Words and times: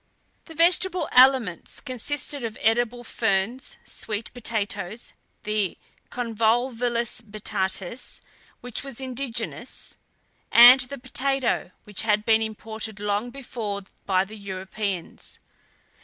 The 0.45 0.55
vegetable 0.55 1.07
aliments 1.11 1.79
consisted 1.79 2.43
of 2.43 2.57
edible 2.59 3.03
ferns, 3.03 3.77
sweet 3.85 4.33
potatoes, 4.33 5.13
the 5.43 5.77
"convolvulus 6.09 7.21
batatas," 7.21 8.19
which 8.61 8.83
was 8.83 8.99
indigenous, 8.99 9.97
and 10.51 10.79
the 10.79 10.97
potato 10.97 11.69
which 11.83 12.01
had 12.01 12.25
been 12.25 12.41
imported 12.41 12.99
long 12.99 13.29
before 13.29 13.83
by 14.07 14.25
the 14.25 14.35
Europeans. 14.37 15.37